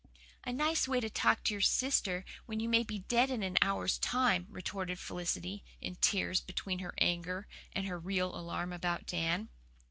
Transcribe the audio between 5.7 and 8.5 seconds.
in tears between her anger and her real